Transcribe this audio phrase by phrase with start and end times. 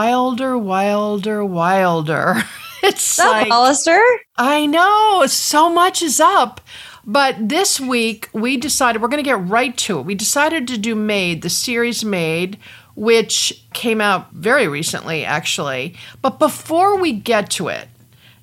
[0.00, 2.42] wilder, wilder, wilder.
[2.82, 4.02] It's What's like up, Hollister?
[4.38, 6.62] I know so much is up.
[7.04, 10.06] But this week we decided we're going to get right to it.
[10.06, 12.56] We decided to do Maid, the series Maid,
[12.94, 15.94] which came out very recently, actually.
[16.22, 17.86] But before we get to it,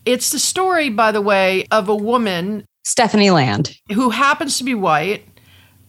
[0.05, 3.75] it's the story, by the way, of a woman Stephanie Land.
[3.91, 5.26] who happens to be white,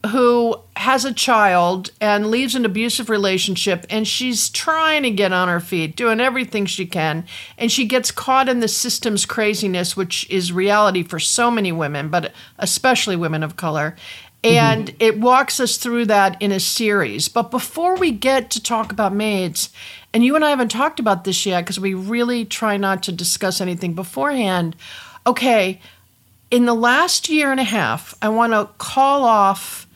[0.07, 5.49] who has a child and leaves an abusive relationship, and she's trying to get on
[5.49, 7.25] her feet, doing everything she can,
[7.57, 12.07] and she gets caught in the system's craziness, which is reality for so many women,
[12.07, 13.97] but especially women of color.
[14.41, 14.55] Mm-hmm.
[14.55, 17.27] And it walks us through that in a series.
[17.27, 19.69] But before we get to talk about maids,
[20.13, 23.11] and you and I haven't talked about this yet because we really try not to
[23.11, 24.77] discuss anything beforehand.
[25.27, 25.81] Okay,
[26.49, 29.87] in the last year and a half, I want to call off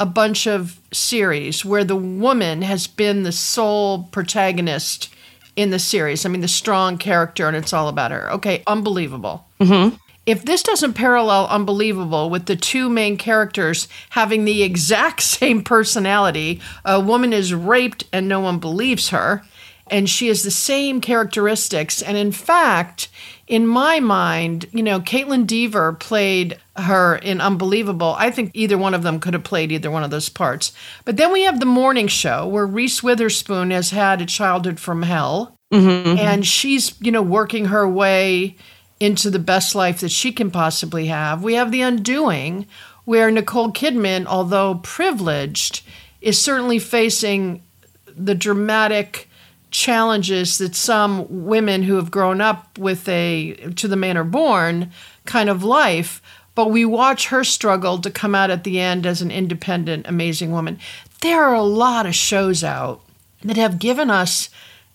[0.00, 5.12] a bunch of series where the woman has been the sole protagonist
[5.56, 6.24] in the series.
[6.24, 8.32] I mean, the strong character, and it's all about her.
[8.32, 9.46] Okay, unbelievable.
[9.60, 9.94] Mm-hmm.
[10.24, 16.60] If this doesn't parallel Unbelievable with the two main characters having the exact same personality,
[16.84, 19.42] a woman is raped and no one believes her,
[19.90, 22.00] and she has the same characteristics.
[22.00, 23.08] And in fact,
[23.50, 28.14] in my mind, you know, Kaitlyn Dever played her in Unbelievable.
[28.16, 30.72] I think either one of them could have played either one of those parts.
[31.04, 35.02] But then we have the morning show where Reese Witherspoon has had a childhood from
[35.02, 36.18] hell mm-hmm.
[36.18, 38.56] and she's you know working her way
[38.98, 42.66] into the best life that she can possibly have we have the undoing
[43.04, 45.82] where nicole kidman although privileged
[46.20, 47.62] is certainly facing
[48.06, 49.29] the dramatic
[49.70, 54.90] challenges that some women who have grown up with a to the manor born
[55.26, 56.22] kind of life
[56.54, 60.50] but we watch her struggle to come out at the end as an independent amazing
[60.50, 60.78] woman
[61.20, 63.00] there are a lot of shows out
[63.42, 64.50] that have given us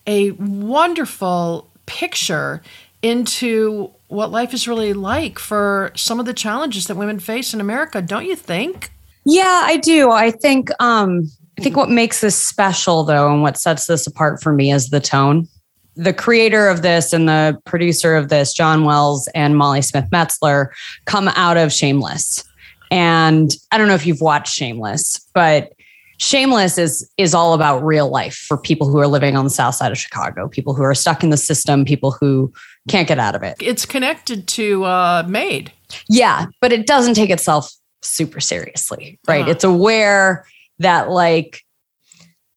[0.06, 2.62] a wonderful picture
[3.02, 7.60] into what life is really like for some of the challenges that women face in
[7.60, 8.90] America, don't you think?
[9.24, 10.10] Yeah, I do.
[10.10, 14.42] I think um I think what makes this special though and what sets this apart
[14.42, 15.48] for me is the tone.
[15.94, 20.68] The creator of this and the producer of this, John Wells and Molly Smith Metzler,
[21.06, 22.44] come out of Shameless.
[22.90, 25.72] And I don't know if you've watched Shameless, but
[26.18, 29.74] Shameless is is all about real life for people who are living on the south
[29.74, 32.52] side of Chicago, people who are stuck in the system, people who
[32.88, 33.56] can't get out of it.
[33.60, 35.72] It's connected to uh, Maid.
[36.08, 37.72] Yeah, but it doesn't take itself
[38.02, 39.42] super seriously, right?
[39.42, 39.50] Uh-huh.
[39.50, 40.46] It's aware
[40.78, 41.62] that like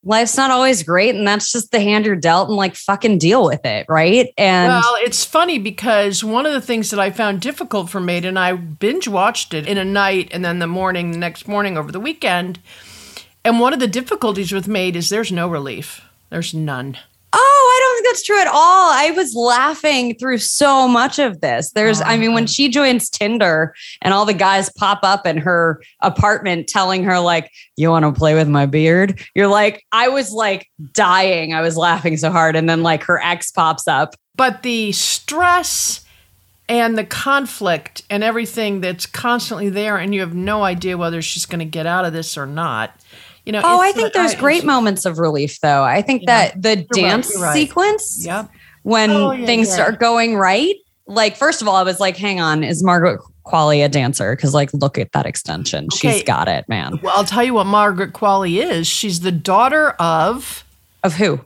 [0.04, 3.46] life's not always great and that's just the hand you're dealt and like fucking deal
[3.46, 4.34] with it, right?
[4.38, 8.26] And Well, it's funny because one of the things that I found difficult for Maid,
[8.26, 11.78] and I binge watched it in a night and then the morning, the next morning
[11.78, 12.60] over the weekend.
[13.44, 16.02] And one of the difficulties with Maid is there's no relief.
[16.30, 16.98] There's none.
[17.32, 17.38] Oh,
[17.76, 18.92] I don't think that's true at all.
[18.92, 21.72] I was laughing through so much of this.
[21.72, 22.48] There's, I mean, when oh.
[22.48, 27.52] she joins Tinder and all the guys pop up in her apartment telling her, like,
[27.78, 29.20] you want to play with my beard?
[29.36, 31.54] You're like, I was like dying.
[31.54, 32.56] I was laughing so hard.
[32.56, 34.16] And then, like, her ex pops up.
[34.40, 36.06] but the stress
[36.70, 41.46] and the conflict and everything that's constantly there and you have no idea whether she's
[41.46, 42.94] going to get out of this or not
[43.50, 45.82] you know Oh, I think there's I- great moments of relief, though.
[45.84, 46.52] I think Yeah.
[46.52, 47.54] that the dance you're right.
[47.54, 48.48] sequence, yep
[48.84, 49.74] when Oh, yeah, things yeah.
[49.74, 50.76] start going right,
[51.08, 54.36] like, first of all, I was like, hang on, is Margaret Qualley a dancer?
[54.36, 55.86] Because, like, look at that extension.
[55.92, 56.14] Okay.
[56.14, 57.00] She's got it, man.
[57.02, 60.64] well i'll tell you what margaret qualley is she's the daughter of
[61.04, 61.42] Of who?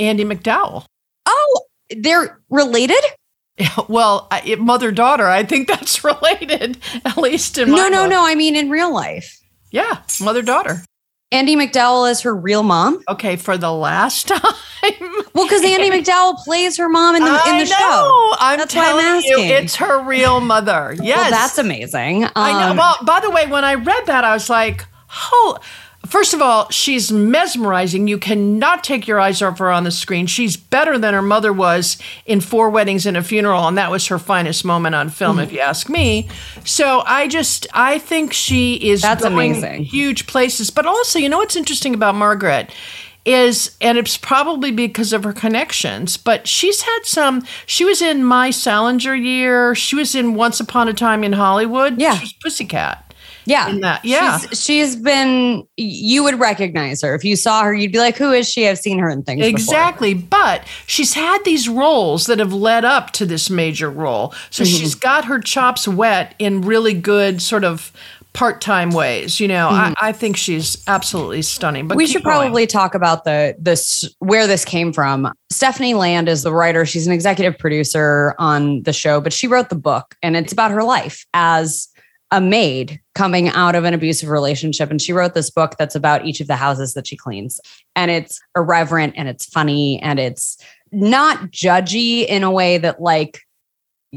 [0.00, 0.84] Andie MacDowell
[1.26, 1.60] Oh,
[1.96, 3.02] they're related?
[3.88, 8.02] well I- eh, mother daughter i think that's related at least in my No, no,
[8.02, 8.10] book.
[8.10, 8.26] no.
[8.26, 9.38] I mean, in real life.
[9.70, 10.82] yeah mother daughter
[11.30, 13.02] Andie MacDowell is her real mom.
[13.08, 14.40] okay for the last time
[15.34, 17.78] Well, because Andie MacDowell plays her mom in the in I the show.
[17.78, 18.36] know.
[18.38, 20.96] I'm That's why I'm telling you, it's her real mother.
[21.02, 22.26] Yes, Well, that's amazing.
[22.34, 22.70] I know.
[22.70, 24.86] Um, Well, by the way, when I read that, I was like,
[25.32, 25.58] oh,
[26.08, 28.08] first of all, she's mesmerizing.
[28.08, 30.26] You cannot take your eyes off her on the screen.
[30.26, 34.06] She's better than her mother was in Four Weddings and a Funeral, and that was
[34.08, 35.44] her finest moment on film, Mm-hmm.
[35.44, 36.28] if you ask me.
[36.64, 39.84] So I just, I think she is That's going amazing.
[39.84, 40.70] huge places.
[40.70, 42.70] But also, you know what's interesting about Margaret?
[43.24, 48.24] is and it's probably because of her connections but she's had some she was in
[48.24, 52.14] my salinger year she was in once upon a time in hollywood Yeah.
[52.14, 53.07] she was pussycat
[53.48, 54.38] yeah, in that- yeah.
[54.38, 55.66] She's, she's been.
[55.76, 57.74] You would recognize her if you saw her.
[57.74, 59.40] You'd be like, "Who is she?" I've seen her in things.
[59.40, 59.48] before.
[59.50, 60.14] Exactly.
[60.14, 64.34] But she's had these roles that have led up to this major role.
[64.50, 64.76] So Mm-hmm.
[64.76, 67.90] she's got her chops wet in really good sort of
[68.34, 69.40] part-time ways.
[69.40, 71.88] You know, I, I think she's absolutely stunning.
[71.88, 72.36] But we should going.
[72.40, 75.32] probably talk about the this where this came from.
[75.50, 76.84] Stephanie Land is the writer.
[76.86, 80.70] She's an executive producer on the show, but she wrote the book and it's about
[80.70, 81.88] her life as
[82.30, 84.90] a maid coming out of an abusive relationship.
[84.90, 87.60] And she wrote this book that's about each of the houses that she cleans.
[87.96, 90.58] And it's irreverent and it's funny and it's
[90.92, 93.40] not judgy in a way that like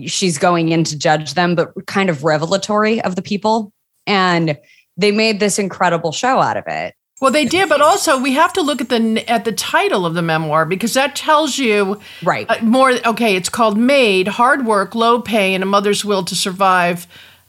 [0.06, 3.72] she's going in to judge them, but kind of revelatory of the people.
[4.08, 4.58] And
[4.98, 6.94] they made this incredible show out of it.
[7.22, 10.16] Well, they did, but also we have to look at the at the title of
[10.16, 12.50] the memoir because that tells you Right.
[12.50, 12.94] uh, more.
[13.06, 17.06] Okay, it's called "Maid: Hard Work, Low Pay, and a Mother's Will to Survive,"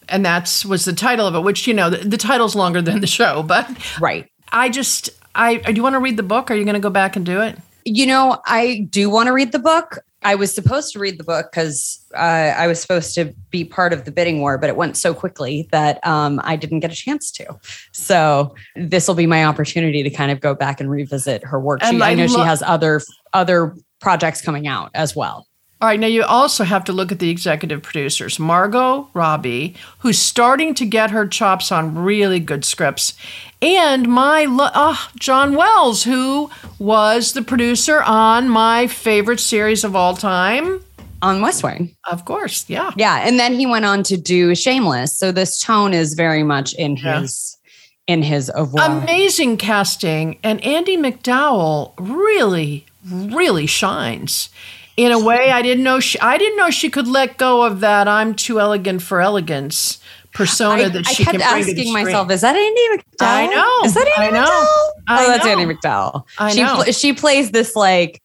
[0.08, 1.40] and that's was the title of it.
[1.40, 3.68] Which you know, the, the title's longer than the show, but
[4.00, 4.28] right.
[4.50, 6.50] I just I do you want to read the book?
[6.50, 7.58] Are you going to go back and do it?
[7.84, 9.98] You know, I do want to read the book.
[10.24, 13.92] I was supposed to read the book because uh, I was supposed to be part
[13.92, 16.94] of the bidding war, but it went so quickly that um, I didn't get a
[16.94, 17.58] chance to.
[17.90, 21.82] So this will be my opportunity to kind of go back and revisit her work.
[21.82, 23.00] She, I I know she has other
[23.32, 25.48] other projects coming out as well.
[25.82, 28.38] All right, now you also have to look at the executive producers.
[28.38, 33.14] Margot Robbie, who's starting to get her chops on really good scripts,
[33.60, 36.48] and my ah, John Wells, who
[36.78, 40.84] was the producer on my favorite series of all time.
[41.20, 41.96] On West Wing.
[42.08, 42.92] Of course, yeah.
[42.96, 43.26] Yeah.
[43.26, 45.18] And then he went on to do Shameless.
[45.18, 47.22] So this tone is very much in Yeah.
[47.22, 47.58] his
[48.06, 48.80] in his oeuvre.
[48.80, 54.48] Amazing casting, and Andie MacDowell really, really shines
[54.96, 56.00] in a way I didn't know.
[56.00, 59.98] She, I didn't know she could let go of that "I'm too elegant for elegance"
[60.32, 63.26] persona I, that I she kept to the asking myself, is that Andie MacDowell?
[63.26, 63.80] I know.
[63.84, 64.46] Is that Andie I know.
[64.46, 65.02] MacDowell?
[65.08, 65.46] I oh, that's.
[65.46, 66.24] Andie MacDowell.
[66.38, 66.74] I she know.
[66.82, 68.22] pl- she plays this like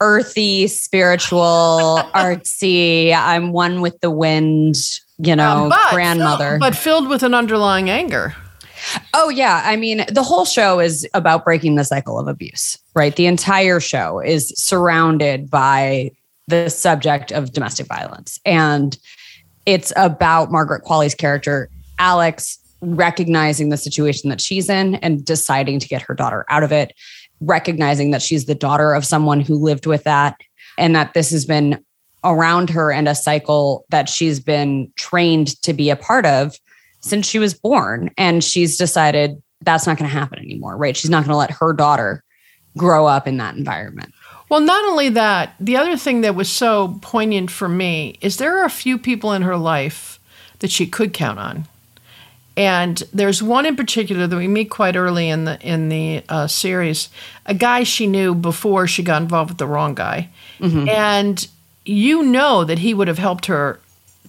[0.00, 3.12] earthy, spiritual, artsy.
[3.14, 4.76] I'm one with the wind.
[5.20, 6.58] You know, Um, but, grandmother.
[6.60, 8.36] but filled with an underlying anger.
[9.14, 13.14] Oh yeah, I mean, the whole show is about breaking the cycle of abuse, right?
[13.14, 16.10] The entire show is surrounded by
[16.48, 18.98] the subject of domestic violence and
[19.66, 21.68] it's about Margaret Qualley's character
[21.98, 26.72] Alex recognizing the situation that she's in and deciding to get her daughter out of
[26.72, 26.92] it,
[27.40, 30.40] recognizing that she's the daughter of someone who lived with that
[30.78, 31.84] and that this has been
[32.24, 36.56] around her and a cycle that she's been trained to be a part of
[37.00, 38.10] since she was born.
[38.16, 40.96] And she's decided that's not going to happen anymore, right?
[40.96, 42.24] She's not going to let her daughter
[42.78, 44.14] grow up in that environment.
[44.48, 48.58] Well, not only that, the other thing that was so poignant for me is there
[48.58, 50.18] are a few people in her life
[50.60, 51.66] that she could count on.
[52.56, 56.46] And there's one in particular that we meet quite early in the in the uh,
[56.48, 57.08] series,
[57.46, 60.28] a guy she knew before she got involved with the wrong guy,
[60.60, 61.46] and
[61.84, 63.78] you know that he would have helped her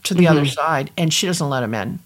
[0.03, 1.97] to the other side, and she doesn't let him in.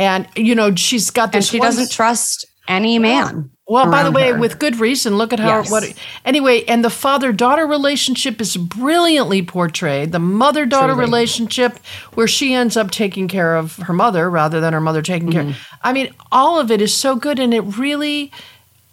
[0.00, 1.48] And you know she's got And this.
[1.50, 3.50] she one- doesn't trust any man.
[3.68, 4.38] Well, by the way, her.
[4.38, 5.16] with good reason.
[5.18, 5.70] Look at how Yes.
[5.70, 5.92] what.
[6.24, 10.12] Anyway, and the father-daughter relationship is brilliantly portrayed.
[10.12, 11.04] The mother-daughter Truly.
[11.04, 11.78] relationship,
[12.14, 15.50] where she ends up taking care of her mother rather than her mother taking Mm-hmm.
[15.50, 15.58] care.
[15.82, 18.30] I mean, all of it is so good, and it really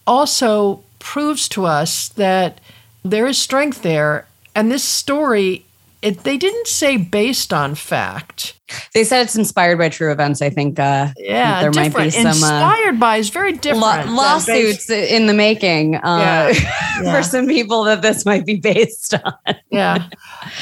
[0.07, 2.59] also proves to us that
[3.03, 4.25] there is strength there.
[4.55, 5.65] And this story,
[6.03, 8.59] it, they didn't say based on fact.
[8.93, 10.41] They said it's inspired by true events.
[10.41, 12.07] I think uh, Yeah, there might different.
[12.13, 13.81] be some uh, inspired by is very different.
[13.81, 16.53] law- lawsuits in the making uh, Yeah.
[17.03, 17.15] Yeah.
[17.15, 19.33] for some people that this might be based on.
[19.71, 20.07] Yeah.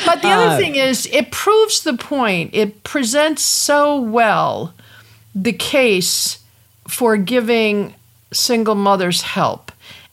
[0.06, 2.52] But the Uh, other thing is, it proves the point.
[2.54, 4.74] It presents so well
[5.36, 6.40] the case
[6.88, 7.96] for giving
[8.34, 9.72] single mothers help.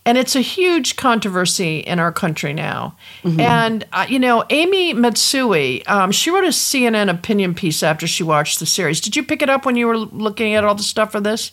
[0.08, 2.96] And it's a huge controversy in our country now.
[3.38, 8.22] And, uh, you know, Amy Matsui, um, she wrote a CNN opinion piece after she
[8.22, 9.02] watched the series.
[9.02, 11.52] Did you pick it up when you were looking at all the stuff for this?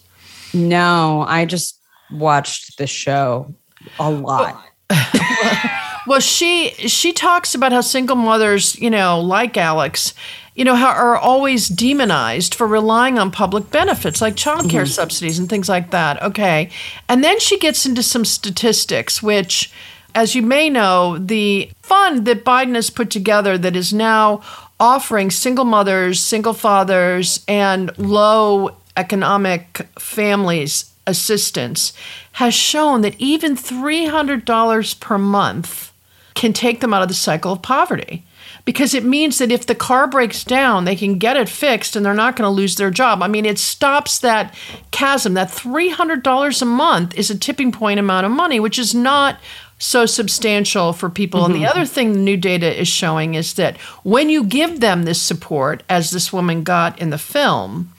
[0.53, 3.53] No, I just watched the show
[3.99, 4.63] a lot.
[4.89, 5.81] Well,
[6.19, 10.13] she she talks about how single mothers, you know, like Alex,
[10.53, 14.85] you know, how are always demonized for relying on public benefits like childcare mm-hmm.
[14.85, 16.21] subsidies and things like that.
[16.21, 16.69] Okay.
[17.09, 19.71] And then she gets into some statistics which
[20.13, 24.41] as you may know, the fund that Biden has put together that is now
[24.79, 31.91] offering single mothers, single fathers, and low economic families assistance
[32.33, 35.91] has shown that even $300 per month
[36.35, 38.23] can take them out of the cycle of poverty
[38.65, 42.05] because it means that if the car breaks down, they can get it fixed and
[42.05, 43.21] they're not going to lose their job.
[43.21, 44.53] I mean, it stops that
[44.91, 45.35] chasm.
[45.35, 49.39] That $300 a month is a tipping point amount of money, which is not
[49.77, 51.45] so substantial for people.
[51.45, 51.69] And the mm-hmm.
[51.69, 55.83] other thing the new data is showing is that when you give them this support,
[55.89, 57.91] as this woman got in the film,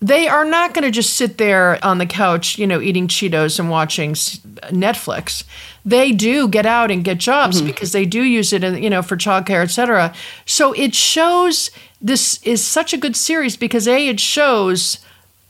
[0.00, 3.58] they are not going to just sit there on the couch, you know, eating Cheetos
[3.58, 5.44] and watching Netflix.
[5.84, 7.66] They do get out and get jobs mm-hmm.
[7.66, 10.14] because they do use it, in, you know, for childcare, et cetera.
[10.46, 14.98] So it shows this is such a good series because a it shows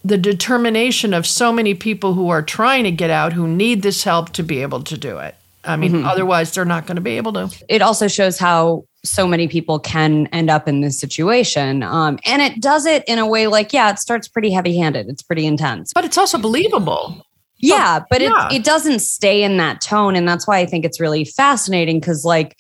[0.05, 4.03] the determination of so many people who are trying to get out who need this
[4.03, 5.37] help to be able to do it.
[5.63, 6.07] I mean, mm-hmm.
[6.07, 7.65] otherwise they're not going to be able to.
[7.69, 11.83] It also shows how so many people can end up in this situation.
[11.83, 15.09] Um, and it does it in a way like, yeah, it starts pretty heavy handed.
[15.09, 15.93] It's pretty intense.
[15.95, 17.27] But it's also believable.
[17.59, 18.49] Yeah, but yeah.
[18.49, 20.17] It, it doesn't stay in that tone.
[20.17, 22.57] And that's why I think it's really fascinating because, like,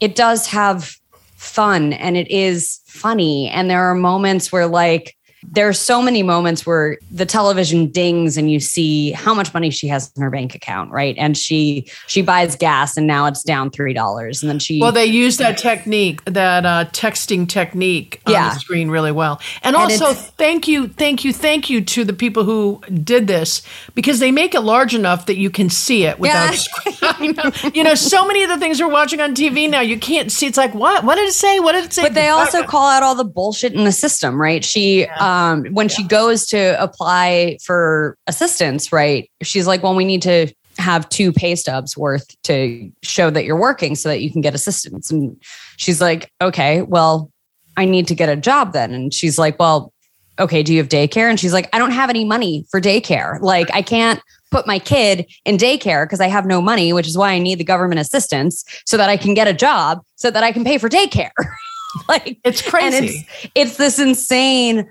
[0.00, 0.94] it does have
[1.36, 3.48] fun and it is funny.
[3.48, 8.36] And there are moments where, like, there are so many moments where the television dings
[8.36, 11.14] and you see how much money she has in her bank account right?
[11.16, 14.92] And she she buys gas and now it's down three dollars and then she well
[14.92, 18.54] they use that technique that uh, texting technique on yeah.
[18.54, 19.40] the screen really well.
[19.62, 23.62] And, and also thank you thank you thank you to the people who did this
[23.94, 26.58] because they make it large enough that you can see it without
[27.00, 27.70] yeah.
[27.74, 30.46] you know so many of the things we're watching on tv now you can't see.
[30.46, 31.04] It's like what?
[31.04, 31.60] What did it say?
[31.60, 32.02] What did it say?
[32.02, 34.64] But they also call out all the bullshit in the system right?
[34.64, 35.94] She yeah um, when yeah.
[35.94, 39.30] she goes to apply for assistance, right?
[39.42, 43.58] She's like, well, we need to have two pay stubs worth to show that you're
[43.58, 45.10] working so that you can get assistance.
[45.10, 45.36] And
[45.76, 47.30] she's like, okay, well,
[47.76, 48.94] I need to get a job then.
[48.94, 49.92] And she's like, well,
[50.38, 51.28] okay, do you have daycare?
[51.28, 53.38] And she's like, I don't have any money for daycare.
[53.40, 54.20] Like, I can't
[54.50, 57.58] put my kid in daycare because I have no money, which is why I need
[57.58, 60.78] the government assistance so that I can get a job so that I can pay
[60.78, 61.32] for daycare.
[62.08, 63.26] like, it's crazy.
[63.42, 64.88] It's, it's this insane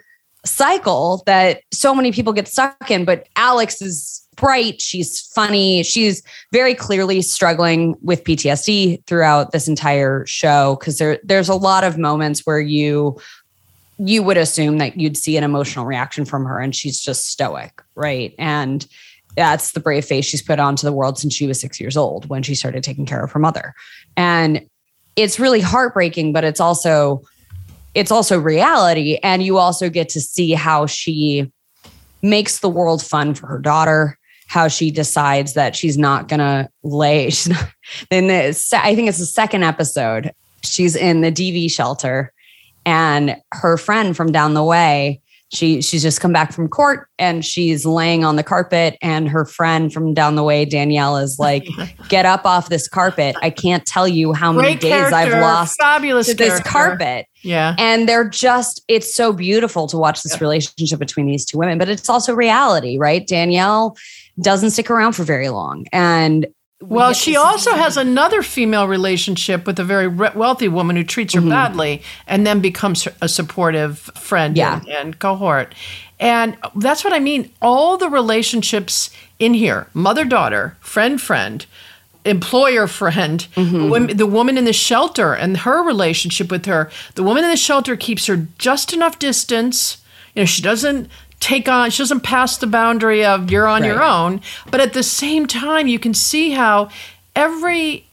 [0.48, 3.06] cycle that so many people get stuck in.
[3.06, 4.82] But Alex is bright.
[4.82, 5.84] She's funny.
[5.84, 11.84] She's very clearly struggling with PTSD throughout this entire show because there there's a lot
[11.84, 13.20] of moments where you
[14.00, 17.82] you would assume that you'd see an emotional reaction from her and she's just stoic,
[17.96, 18.36] right?
[18.38, 18.86] And
[19.36, 22.30] that's the brave face she's put onto the world since she was 6 years old
[22.30, 23.74] when she started taking care of her mother.
[24.16, 24.68] And
[25.16, 27.24] it's really heartbreaking, but it's also
[27.98, 29.18] it's also reality.
[29.24, 31.52] And you also get to see how she
[32.22, 36.70] makes the world fun for her daughter, how she decides that she's not going to
[36.84, 37.30] lay.
[37.32, 37.70] She's not,
[38.12, 40.32] then the, I think it's the second episode.
[40.64, 42.32] She's in the DV shelter
[42.86, 47.46] and her friend from down the way she she's just come back from court and
[47.46, 51.66] she's laying on the carpet and her friend from down the way danielle is like
[52.10, 53.36] get up off this carpet.
[53.42, 57.28] I can't tell you how many Great days i've lost fabulous to this carpet.
[57.44, 57.76] Yeah.
[57.78, 60.42] And they're just it's so beautiful to watch this yep.
[60.42, 63.26] relationship between these two women but it's also reality right?
[63.26, 63.96] Danielle
[64.42, 65.86] doesn't stick around for very long.
[65.92, 66.48] And
[66.80, 71.40] well, she also has another female relationship with a very wealthy woman who treats her
[71.40, 71.50] mm-hmm.
[71.50, 74.80] badly and then becomes a supportive friend yeah.
[74.82, 75.74] and, and cohort.
[76.20, 77.52] And that's what I mean.
[77.62, 81.66] All the relationships in here mother daughter, friend friend,
[82.26, 84.16] employer friend, mm-hmm.
[84.16, 86.92] the woman in the shelter and her relationship with her.
[87.16, 89.98] The woman in the shelter keeps her just enough distance.
[90.36, 93.88] You know, she doesn't take on she doesn't pass the boundary of you're on right.
[93.88, 94.42] your own
[94.72, 96.90] but at the same time you can see how
[97.36, 98.06] every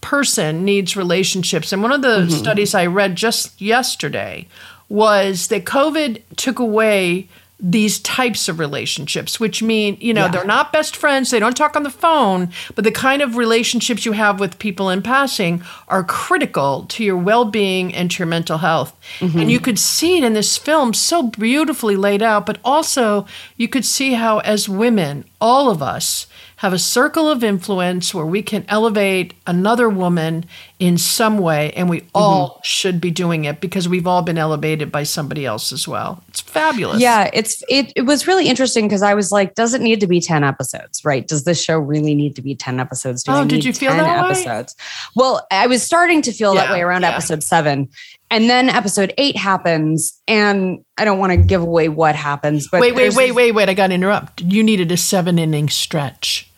[0.00, 2.30] person needs relationships and one of the mm-hmm.
[2.30, 4.46] studies i read just yesterday
[4.88, 7.28] was that covid took away
[7.62, 10.30] these types of relationships, which mean, you know, yeah.
[10.30, 14.06] they're not best friends, they don't talk on the phone, but the kind of relationships
[14.06, 18.26] you have with people in passing are critical to your well being and to your
[18.26, 18.96] mental health.
[19.18, 19.38] Mm-hmm.
[19.38, 23.26] And you could see it in this film so beautifully laid out, but also
[23.56, 26.26] you could see how, as women, all of us,
[26.60, 30.44] have a circle of influence where we can elevate another woman
[30.78, 32.10] in some way and we mm-hmm.
[32.12, 36.22] all should be doing it because we've all been elevated by somebody else as well.
[36.28, 37.00] It's fabulous.
[37.00, 40.06] Yeah it's it, it was really interesting because i was like does it need to
[40.06, 41.26] be 10 episodes right?
[41.26, 43.22] Does this show really need to be 10 episodes?
[43.22, 44.76] Do oh did you feel 10 that episodes?
[44.76, 45.14] Way?
[45.16, 47.12] well i was starting to feel yeah, that way around yeah.
[47.12, 47.88] episode seven
[48.30, 52.82] and then episode eight happens and i don't want to give away what happens but
[52.82, 54.42] wait wait wait wait wait i gotta interrupt.
[54.42, 56.49] You needed a seven inning stretch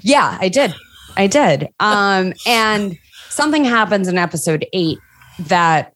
[0.00, 0.74] yeah, I did.
[1.16, 1.68] I did.
[1.80, 2.96] Um, and
[3.28, 4.98] something happens in episode eight
[5.38, 5.92] that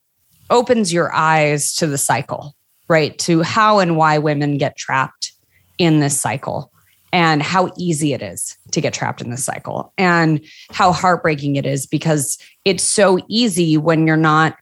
[0.50, 2.54] opens your eyes to the cycle,
[2.88, 3.18] right?
[3.20, 5.32] To how and why women get trapped
[5.78, 6.70] in this cycle
[7.12, 11.66] and how easy it is to get trapped in this cycle and how heartbreaking it
[11.66, 14.56] is because it's so easy when you're not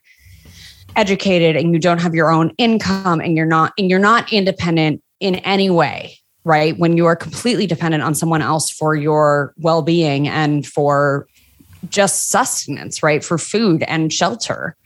[0.95, 5.01] educated and you don't have your own income and you're not and you're not independent
[5.19, 6.77] in any way right?
[6.77, 11.27] When you are completely dependent on someone else for your well being and for
[11.89, 13.23] just sustenance, right?
[13.23, 14.77] For food and shelter,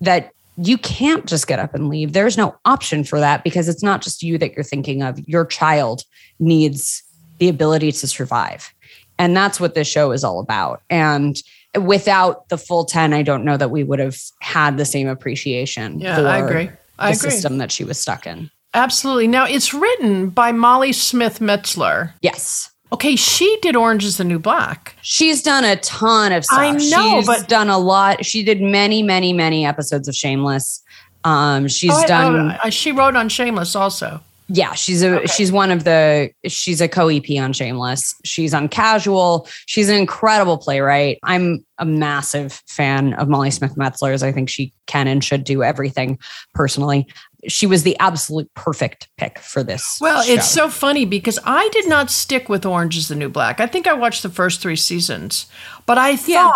[0.00, 2.12] that you can't just get up and leave.
[2.12, 5.18] There's no option for that because it's not just you that you're thinking of.
[5.28, 6.02] Your child
[6.40, 7.02] needs
[7.38, 8.72] the ability to survive.
[9.18, 10.82] And that's what this show is all about.
[10.88, 11.40] And
[11.80, 16.00] without the full 10, I don't know that we would have had the same appreciation.
[16.00, 16.70] Yeah, I agree.
[16.98, 17.30] I the agree.
[17.30, 18.50] system that she was stuck in.
[18.78, 19.26] Absolutely.
[19.26, 22.12] Now it's written by Molly Smith Metzler.
[22.22, 22.70] Yes.
[22.92, 24.94] Okay, she did Orange is the New Black.
[25.02, 26.58] She's done a ton of stuff.
[26.58, 28.24] I know, she's but- done a lot.
[28.24, 30.82] She did many, many, many episodes of Shameless.
[31.24, 32.58] Um, she's Oh, I- done.
[32.64, 34.20] oh, she wrote on Shameless also.
[34.50, 38.14] Yeah, she's a she's one of the she's a co-EP on Shameless.
[38.24, 39.46] She's on Casual.
[39.66, 41.18] She's an incredible playwright.
[41.22, 44.22] I'm a massive fan of Molly Smith Metzler's.
[44.22, 46.18] I think she can and should do everything
[46.54, 47.06] personally.
[47.46, 49.98] She was the absolute perfect pick for this.
[50.00, 53.60] Well, it's so funny because I did not stick with Orange is the New Black.
[53.60, 55.46] I think I watched the first three seasons,
[55.84, 56.50] but I Yeah.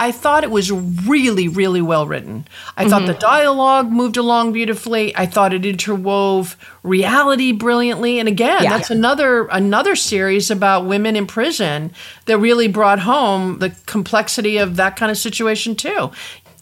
[0.00, 2.46] I thought it was really, really well written.
[2.76, 3.20] I thought the Mm-hmm.
[3.20, 5.14] dialogue moved along beautifully.
[5.16, 8.18] I thought it interwove reality brilliantly.
[8.20, 8.70] And again, Yeah.
[8.76, 11.90] that's another another series about women in prison
[12.26, 16.10] that really brought home the complexity of that kind of situation too.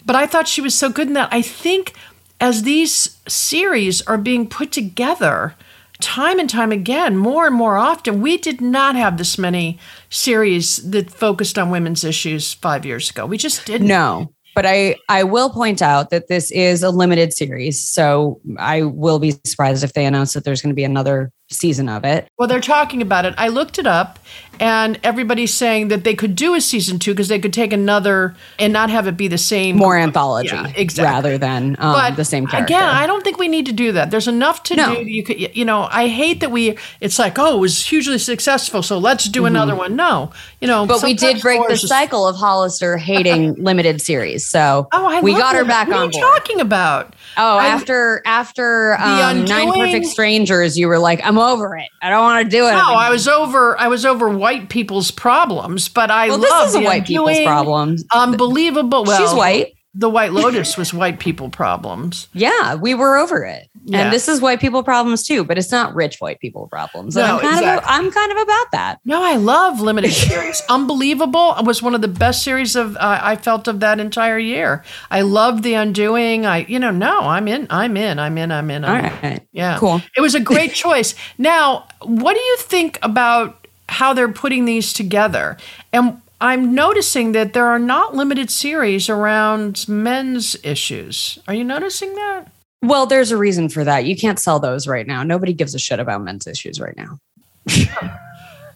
[0.05, 1.29] But I thought she was so good in that.
[1.33, 1.93] I think
[2.41, 5.55] as these series are being put together
[6.01, 9.79] time and time again, more and more often, we did not have this many
[10.11, 13.27] series that focused on women's issues five years ago.
[13.27, 13.87] We just didn't.
[13.87, 18.83] No, but I I will point out that this is a limited series, so I
[18.83, 22.29] will be surprised if they announce that there's going to be another season of it.
[22.39, 23.35] Well, they're talking about it.
[23.39, 24.19] I looked it up,
[24.59, 28.35] and everybody's saying that they could do a season two because they could take another
[28.59, 29.77] and not have it be the same.
[29.77, 31.13] More anthology, Yeah, exactly.
[31.15, 32.75] rather than um, but the same character.
[32.75, 34.11] Again, I don't think we need to do that.
[34.11, 34.95] There's enough to No.
[34.97, 35.03] do.
[35.03, 36.77] You could, you know, I hate that we.
[37.01, 39.95] It's like, oh, it was hugely successful, so let's do another one.
[39.97, 40.89] No, you know, Mm-hmm.
[40.89, 44.47] but we did break the just- cycle of Hollister hating limited series.
[44.47, 45.69] So Oh, I we got her that.
[45.69, 46.23] back what on are you board.
[46.35, 47.15] talking about?
[47.37, 51.89] Oh, I- after after um, Nine Perfect Strangers, you were like, "I'm over it.
[52.03, 53.79] I don't want to do it." No, anymore." I was over.
[53.79, 58.05] I was over white people's problems, but I Well, love this is white people's problems.
[58.13, 59.05] Unbelievable.
[59.05, 59.76] Well, She's white.
[59.99, 62.29] The White Lotus was white people problems.
[62.35, 63.69] Yeah, we were over it.
[63.85, 64.03] Yeah.
[64.03, 67.17] And this is white people problems too, but it's not rich white people problems.
[67.17, 67.79] And No, I'm kind exactly.
[67.79, 68.99] of I'm kind of about that.
[69.05, 70.61] No, I love limited series.
[70.69, 71.55] Unbelievable.
[71.59, 74.85] It was one of the best series of uh, I felt of that entire year.
[75.11, 76.45] I loved the Undoing.
[76.45, 77.67] I, you know, no, I'm in.
[77.71, 78.19] I'm in.
[78.19, 78.53] I'm in.
[78.53, 78.85] I'm in.
[78.85, 79.13] All I'm in.
[79.23, 79.47] right.
[79.53, 79.79] Yeah.
[79.79, 80.03] Cool.
[80.17, 81.15] It was a great choice.
[81.39, 85.57] Now, what do you think about how they're putting these together?
[85.93, 91.39] And I'm noticing that there are not limited series around men's issues.
[91.49, 92.51] Are you noticing that?
[92.83, 94.05] Well, there's a reason for that.
[94.05, 95.23] You can't sell those right now.
[95.23, 97.19] Nobody gives a shit about men's issues right now.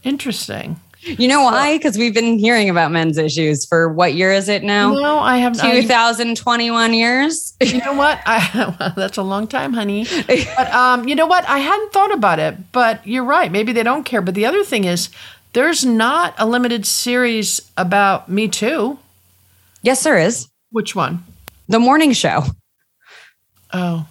[0.03, 0.81] Interesting.
[1.03, 1.79] You know why?
[1.79, 4.93] Because we've been hearing about men's issues for what year is it now?
[4.93, 7.55] No, I have I- 2021 years.
[7.61, 8.21] you know what?
[8.27, 10.07] I well, that's a long time, honey.
[10.27, 11.49] But um, you know what?
[11.49, 13.51] I hadn't thought about it, but you're right.
[13.51, 14.21] Maybe they don't care.
[14.21, 15.09] But the other thing is,
[15.53, 18.99] there's not a limited series about Me Too.
[19.83, 20.49] yes, there is.
[20.71, 21.25] Which one?
[21.69, 22.45] The morning show.
[23.73, 24.07] Oh.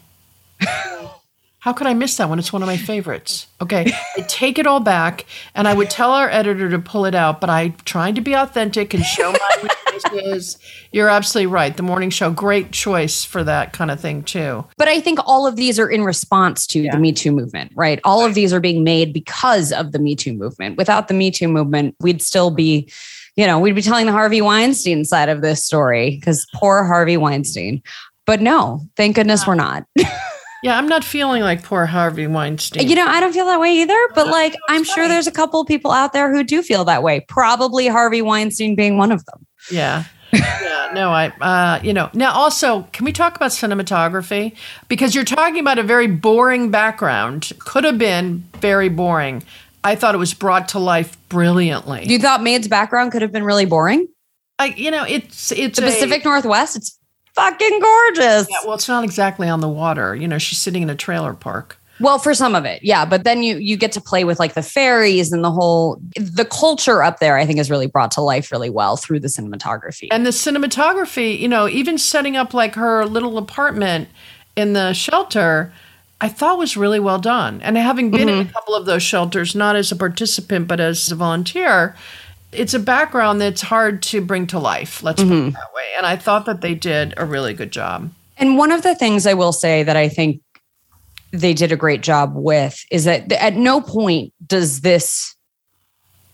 [1.59, 2.39] How could I miss that one?
[2.39, 3.45] It's one of my favorites.
[3.61, 7.13] Okay, I take it all back, and I would tell our editor to pull it
[7.15, 9.69] out, but I tried to be authentic and show my
[10.11, 10.57] weaknesses.
[10.91, 11.75] You're absolutely right.
[11.75, 14.65] The morning show, great choice for that kind of thing too.
[14.77, 16.91] But I think all of these are in response to Yeah.
[16.93, 17.99] the Me Too movement, right?
[18.03, 20.77] All of these are being made because of the Me Too movement.
[20.77, 22.91] Without the Me Too movement, we'd still be,
[23.35, 27.17] you know, we'd be telling the Harvey Weinstein side of this story because poor Harvey
[27.17, 27.81] Weinstein.
[28.25, 29.85] But no, thank goodness we're not.
[30.61, 32.85] Yeah, I'm not feeling like poor Harvey Weinstein.
[32.89, 35.61] You know, I don't feel that way either, but like I'm sure there's a couple
[35.61, 37.21] of people out there who do feel that way.
[37.29, 39.45] Probably Harvey Weinstein being one of them.
[39.71, 40.03] Yeah.
[40.31, 44.55] yeah, no, I, uh, you know, now also, can we talk about cinematography?
[44.87, 49.41] Because you're talking about a very boring background, could have been very boring.
[49.83, 52.05] I thought it was brought to life brilliantly.
[52.05, 54.07] You thought Maid's background could have been really boring?
[54.59, 56.99] I, you know, it's it's The a- Pacific Northwest, it's
[57.33, 58.47] fucking gorgeous.
[58.49, 60.15] Yeah, well, it's not exactly on the water.
[60.15, 61.78] You know, she's sitting in a trailer park.
[61.99, 63.05] Well, for some of it, yeah.
[63.05, 66.45] But then you you get to play with like the ferries and the whole the
[66.45, 67.37] culture up there.
[67.37, 70.07] I think is really brought to life really well through the cinematography.
[70.11, 74.09] And the cinematography, you know, even setting up like her little apartment
[74.55, 75.73] in the shelter,
[76.21, 77.61] I thought was really well done.
[77.61, 78.51] And having been in a mm-hmm.
[78.51, 81.95] couple of those shelters, not as a participant, but as a volunteer,
[82.51, 85.03] it's a background that's hard to bring to life.
[85.03, 85.49] Let's put it mm-hmm.
[85.51, 85.87] that way.
[85.97, 88.11] And I thought that they did a really good job.
[88.37, 90.41] And one of the things I will say that I think
[91.31, 95.35] they did a great job with is that at no point does this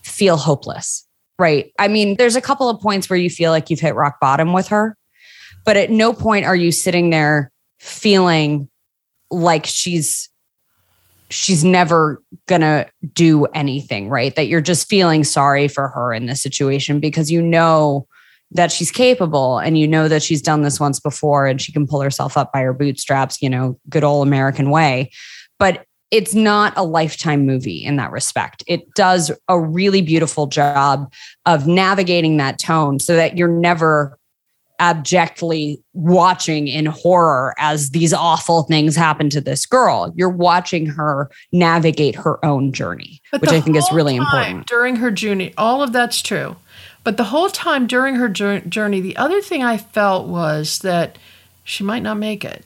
[0.02, 1.06] feel hopeless,
[1.38, 1.72] right?
[1.78, 4.52] I mean, there's a couple of points where you feel like you've hit rock bottom
[4.52, 4.96] with her,
[5.64, 8.68] but at no point are you sitting there feeling
[9.30, 10.30] like she's
[11.28, 16.40] she's never gonna do anything right that you're just feeling sorry for her in this
[16.40, 18.06] situation because you know
[18.52, 21.86] that she's capable and you know that she's done this once before and she can
[21.86, 25.10] pull herself up by her bootstraps you know good old american way
[25.58, 28.62] but it's not a lifetime movie in that respect.
[28.66, 31.12] It does a really beautiful job
[31.46, 34.16] of navigating that tone so that you're never
[34.78, 40.12] abjectly watching in horror as these awful things happen to this girl.
[40.14, 44.66] You're watching her navigate her own journey, But which I think is really important.
[44.66, 46.56] During her journey, all of that's true.
[47.06, 51.18] But the whole time during her journey, the other thing I felt was that
[51.62, 52.64] she might not make it.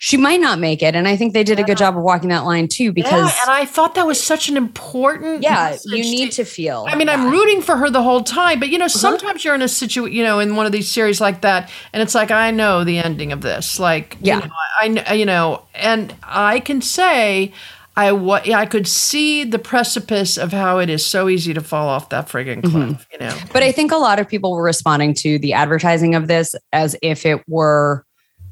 [0.00, 0.96] She might not make it.
[0.96, 3.36] And I think they did a good job of walking that line too, because yeah,
[3.46, 5.44] and I thought that was such an important.
[5.44, 6.86] yeah, you need to feel.
[6.88, 8.84] I mean, I'm rooting for her the whole time, but you Uh-huh.
[8.84, 11.70] know, sometimes you're in a situation, you know, in one of these series like that,
[11.92, 13.78] and it's like I know the ending of this.
[13.78, 14.40] Like, Yeah.
[14.40, 17.52] you know, I, you know, and I can say.
[17.96, 21.88] I wa- I could see the precipice of how it is so easy to fall
[21.88, 23.02] off that friggin' cliff, Mm-hmm.
[23.12, 23.36] you know.
[23.52, 26.96] But I think a lot of people were responding to the advertising of this as
[27.02, 28.04] if it were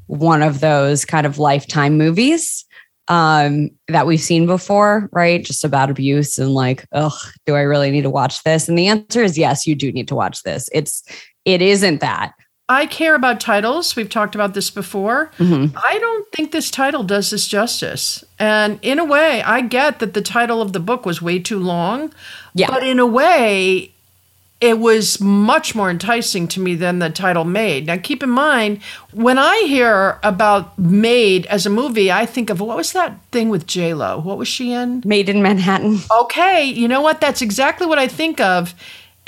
[0.07, 2.65] one of those kind of lifetime movies
[3.07, 5.43] um, that we've seen before, right?
[5.43, 8.69] Just about abuse and like, oh, do I really need to watch this?
[8.69, 10.69] And the answer is yes, you do need to watch this.
[10.71, 11.03] It's
[11.45, 12.33] it isn't that.
[12.71, 13.95] I care about titles.
[13.95, 15.31] We've talked about this before.
[15.39, 15.73] Mhm.
[15.75, 18.23] I don't think this title does this justice.
[18.39, 21.59] And in a way, I get that the title of the book was way too
[21.59, 22.11] long.
[22.53, 22.67] Yeah.
[22.69, 23.91] But in a way,
[24.61, 27.87] it was much more enticing to me than the title Maid.
[27.87, 28.79] Now, keep in mind,
[29.11, 33.49] when I hear about Maid as a movie, I think of what was that thing
[33.49, 34.19] with J Lo?
[34.19, 35.01] What was she in?
[35.03, 36.01] Maid in Manhattan.
[36.21, 37.19] Okay, you know what?
[37.19, 38.75] That's exactly what I think of.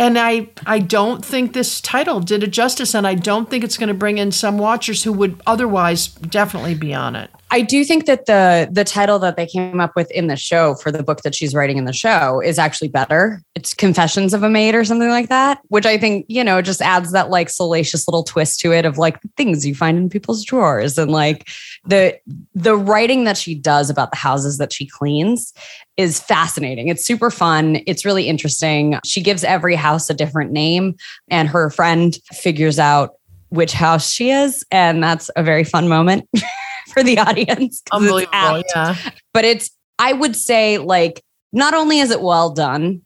[0.04, 3.78] And I, I don't think this title did it justice, and I don't think it's
[3.78, 7.30] going to bring in some watchers who would otherwise definitely be on it.
[7.54, 10.74] I do think that the the title that they came up with in the show
[10.74, 13.44] for the book that she's writing in the show is actually better.
[13.54, 16.82] It's Confessions of a Maid or something like that, which I think, you know, just
[16.82, 20.44] adds that like salacious little twist to it of like things you find in people's
[20.44, 21.48] drawers and like
[21.86, 22.18] the
[22.56, 25.54] the writing that she does about the houses that she cleans
[25.96, 26.88] is fascinating.
[26.88, 27.84] It's super fun.
[27.86, 28.98] It's really interesting.
[29.06, 30.96] She gives every house a different name
[31.30, 33.14] and her friend figures out
[33.50, 36.28] which house she is and that's a very fun moment.
[36.94, 37.82] for the audience.
[37.92, 38.72] Unbelievable, apt.
[38.76, 38.96] yeah.
[39.34, 43.02] But it's, I would say, like, not only is it well done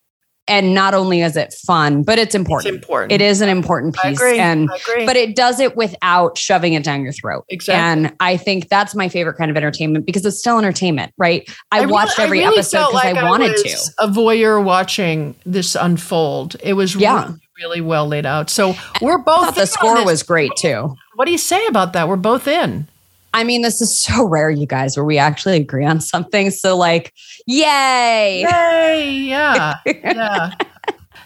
[0.50, 2.76] and not only is it fun, but it's It's important.
[2.76, 3.12] important.
[3.12, 4.22] It is an important I piece.
[4.22, 7.44] And I but it does it without shoving it down your throat.
[7.50, 7.82] Exactly.
[8.08, 11.50] And I think that's my favorite kind of entertainment because it's still entertainment, right?
[11.74, 14.04] I, really- watched every really episode because like I wanted was to.
[14.06, 16.56] A voyeur watching this unfold.
[16.64, 17.26] It was Yeah.
[17.26, 18.50] really, really well laid out.
[18.50, 19.56] So we're I both.
[19.56, 20.96] the score was great too.
[21.16, 22.08] What do you say about that?
[22.08, 22.88] We're both in.
[23.34, 26.50] I mean, this is so rare, you guys, where we actually agree on something.
[26.52, 27.14] So, like,
[27.46, 28.42] yay!
[28.42, 29.12] Yay!
[29.12, 30.52] Yeah, yeah.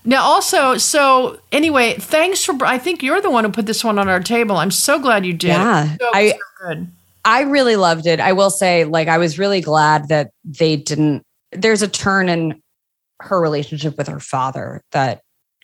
[0.04, 2.56] Now, also, so anyway, thanks for.
[2.66, 4.58] I think you're the one who put this one on our table.
[4.58, 5.50] I'm so glad you did.
[5.50, 6.38] Yeah, so, I- so
[6.68, 6.88] good.
[7.24, 8.20] I really loved it.
[8.20, 11.24] I will say, like, I was really glad that they didn't.
[11.52, 12.64] There's a turn in
[13.20, 15.22] her relationship with her father that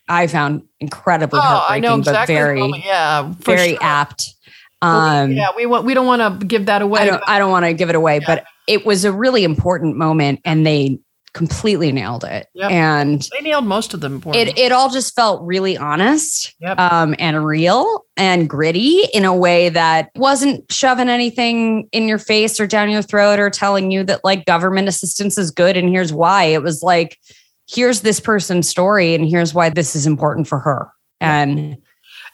[0.08, 1.46] I found incredibly Oh, I
[1.80, 3.80] heartbreaking, know but very, oh, yeah, very sure.
[3.82, 4.36] apt.
[4.82, 5.86] Um, yeah, we want.
[5.86, 7.02] We don't want to give that away.
[7.02, 7.24] I don't.
[7.26, 8.26] Don't want to give it away, Yeah.
[8.28, 11.00] but it was a really important moment, and they
[11.34, 12.48] completely nailed it.
[12.56, 12.72] Yep.
[12.72, 14.24] And they nailed most of them.
[14.34, 16.80] It it all just felt really honest Yep.
[16.80, 22.60] um, and real and gritty in a way that wasn't shoving anything in your face
[22.60, 26.12] or down your throat or telling you that like government assistance is good and here's
[26.12, 26.46] why.
[26.46, 27.20] It was like,
[27.70, 30.90] here's this person's story and here's why this is important for her.
[31.22, 31.78] And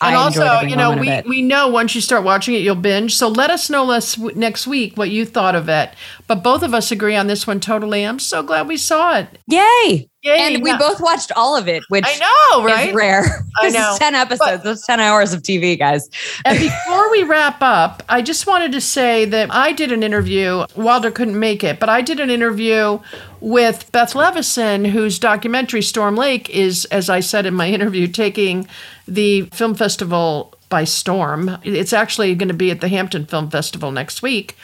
[0.03, 2.75] and I also, every you know, we, we know once you start watching it, you'll
[2.75, 3.15] binge.
[3.15, 5.91] So let us know less next week what you thought of it.
[6.27, 8.03] But both of us agree on this one totally.
[8.05, 9.27] I'm so glad we saw it.
[9.47, 10.09] Yay!
[10.23, 10.53] Yay!
[10.55, 12.93] and we both watched all of it, which I know, is right?
[12.93, 13.23] rare.
[13.59, 13.95] I This is know.
[13.99, 14.63] ten episodes.
[14.63, 16.09] That's ten hours of TV, guys.
[16.45, 20.65] And before we wrap up, I just wanted to say that I did an interview.
[20.77, 22.99] Wilder couldn't make it, but I did an interview
[23.41, 28.65] with Beth Levison, whose documentary Storm Lake is, as I said in my interview, taking
[29.07, 31.57] the film festival by storm.
[31.63, 34.57] It's actually going to be at the Hampton Film Festival next week.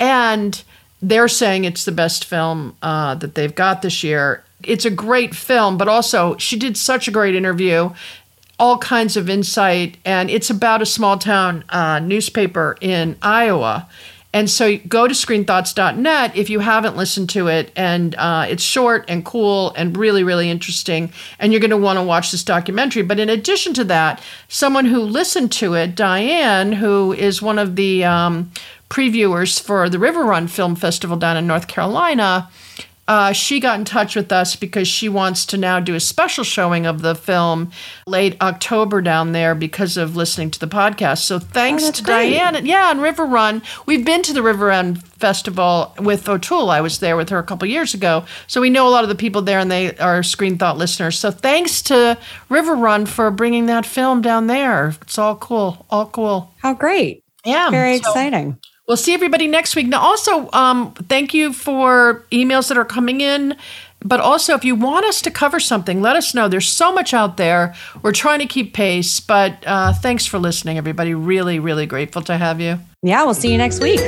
[0.00, 0.62] And
[1.00, 4.42] they're saying it's the best film uh, that they've got this year.
[4.62, 7.90] It's a great film, but also she did such a great interview,
[8.58, 13.88] all kinds of insight, and it's about a small town uh, newspaper in Iowa.
[14.34, 17.70] And so go to screenthoughts.net if you haven't listened to it.
[17.76, 21.12] And uh, it's short and cool and really, really interesting.
[21.38, 23.02] And you're going to want to watch this documentary.
[23.02, 27.76] But in addition to that, someone who listened to it, Diane, who is one of
[27.76, 28.50] the um,
[28.90, 32.50] previewers for the River Run Film Festival down in North Carolina,
[33.06, 36.42] uh, she got in touch with us because she wants to now do a special
[36.44, 37.70] showing of the film
[38.06, 41.18] late October down there because of listening to the podcast.
[41.18, 42.30] So thanks Oh, to great.
[42.30, 42.64] Diane.
[42.64, 43.62] Yeah, and River Run.
[43.86, 46.70] We've been to the River Run Festival with O'Toole.
[46.70, 48.24] I was there with her a couple years ago.
[48.46, 51.18] So we know a lot of the people there and they are Screen Thought listeners.
[51.18, 52.16] So thanks to
[52.48, 54.94] River Run for bringing that film down there.
[55.02, 55.84] It's all cool.
[55.90, 56.54] All cool.
[56.58, 57.22] How great.
[57.44, 57.68] Yeah.
[57.70, 58.58] Very so- exciting.
[58.86, 59.86] We'll see everybody next week.
[59.86, 63.56] Now, also, um, thank you for emails that are coming in.
[64.06, 66.46] But also, if you want us to cover something, let us know.
[66.46, 67.74] There's so much out there.
[68.02, 69.18] We're trying to keep pace.
[69.18, 71.14] But uh, thanks for listening, everybody.
[71.14, 72.78] Really, really grateful to have you.
[73.02, 74.00] Yeah, we'll see you next week.